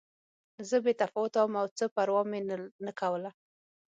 زه 0.69 0.75
بې 0.83 0.93
تفاوته 1.01 1.37
وم 1.41 1.53
او 1.61 1.67
څه 1.77 1.85
پروا 1.95 2.21
مې 2.29 2.39
نه 2.85 2.91
کوله 2.99 3.31